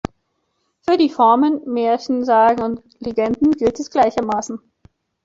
Für 0.79 0.97
die 0.97 1.11
Formen 1.11 1.61
Märchen, 1.71 2.25
Sagen 2.25 2.63
und 2.63 2.81
Legenden 3.01 3.51
gilt 3.51 3.77
dies 3.77 3.91
gleichermaßen. 3.91 4.59